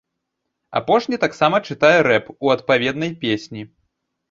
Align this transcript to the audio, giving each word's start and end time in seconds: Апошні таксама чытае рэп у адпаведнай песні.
Апошні 0.79 1.19
таксама 1.25 1.57
чытае 1.67 1.93
рэп 2.09 2.33
у 2.33 2.47
адпаведнай 2.57 3.15
песні. 3.27 3.61